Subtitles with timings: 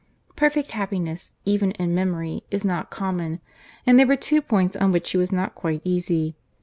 [0.35, 3.39] Perfect happiness, even in memory, is not common;
[3.85, 6.35] and there were two points on which she was not quite easy.